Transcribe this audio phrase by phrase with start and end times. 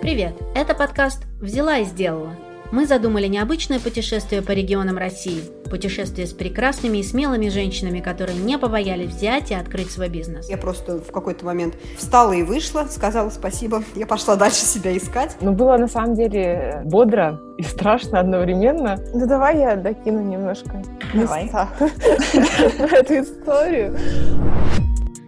[0.00, 0.32] Привет!
[0.54, 2.34] Это подкаст «Взяла и сделала».
[2.72, 5.42] Мы задумали необычное путешествие по регионам России.
[5.70, 10.48] Путешествие с прекрасными и смелыми женщинами, которые не побоялись взять и открыть свой бизнес.
[10.48, 13.82] Я просто в какой-то момент встала и вышла, сказала спасибо.
[13.94, 15.36] Я пошла дальше себя искать.
[15.40, 18.96] Ну, было на самом деле бодро и страшно одновременно.
[19.12, 20.82] Ну, давай я докину немножко
[21.14, 21.50] Давай.
[21.78, 23.96] эту историю.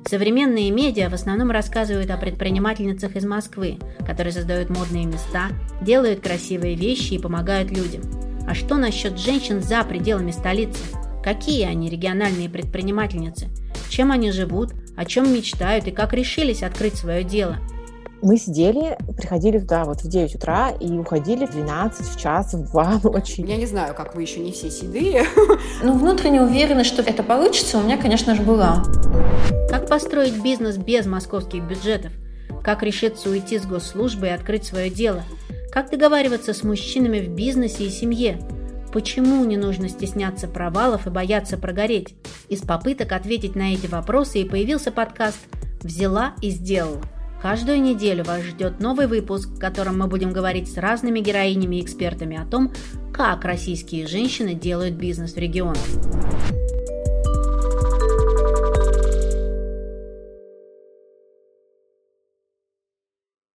[0.08, 5.48] Современные медиа в основном рассказывают о предпринимательницах из Москвы, которые создают модные места,
[5.82, 8.00] делают красивые вещи и помогают людям.
[8.48, 10.82] А что насчет женщин за пределами столицы?
[11.22, 13.48] Какие они региональные предпринимательницы?
[13.90, 17.58] Чем они живут, о чем мечтают и как решились открыть свое дело–
[18.22, 22.70] мы сидели, приходили туда вот в 9 утра и уходили в 12, в час, в
[22.70, 23.44] 2 ночи.
[23.46, 25.24] Я не знаю, как вы еще не все седые.
[25.82, 28.82] Ну, внутренняя уверенность, что это получится, у меня, конечно же, была.
[29.70, 32.12] Как построить бизнес без московских бюджетов?
[32.64, 35.22] Как решиться уйти с госслужбы и открыть свое дело?
[35.70, 38.40] Как договариваться с мужчинами в бизнесе и семье?
[38.92, 42.14] Почему не нужно стесняться провалов и бояться прогореть?
[42.48, 45.38] Из попыток ответить на эти вопросы и появился подкаст
[45.82, 47.00] «Взяла и сделала».
[47.40, 51.82] Каждую неделю вас ждет новый выпуск, в котором мы будем говорить с разными героинями и
[51.82, 52.72] экспертами о том,
[53.12, 55.78] как российские женщины делают бизнес в регионах.